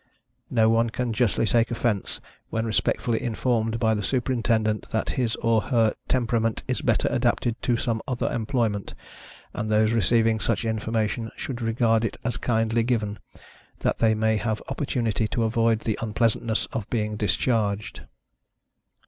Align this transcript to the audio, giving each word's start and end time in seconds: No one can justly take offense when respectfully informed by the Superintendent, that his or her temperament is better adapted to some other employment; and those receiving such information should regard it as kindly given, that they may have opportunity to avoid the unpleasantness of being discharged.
No 0.49 0.67
one 0.67 0.89
can 0.89 1.13
justly 1.13 1.45
take 1.45 1.69
offense 1.69 2.19
when 2.49 2.65
respectfully 2.65 3.21
informed 3.21 3.77
by 3.77 3.93
the 3.93 4.01
Superintendent, 4.01 4.89
that 4.89 5.11
his 5.11 5.35
or 5.35 5.61
her 5.61 5.93
temperament 6.07 6.63
is 6.67 6.81
better 6.81 7.07
adapted 7.11 7.55
to 7.61 7.77
some 7.77 8.01
other 8.07 8.27
employment; 8.31 8.95
and 9.53 9.69
those 9.71 9.91
receiving 9.91 10.39
such 10.39 10.65
information 10.65 11.29
should 11.35 11.61
regard 11.61 12.03
it 12.03 12.17
as 12.23 12.37
kindly 12.37 12.81
given, 12.81 13.19
that 13.81 13.99
they 13.99 14.15
may 14.15 14.37
have 14.37 14.59
opportunity 14.69 15.27
to 15.27 15.43
avoid 15.43 15.81
the 15.81 15.99
unpleasantness 16.01 16.65
of 16.73 16.89
being 16.89 17.15
discharged. 17.15 18.01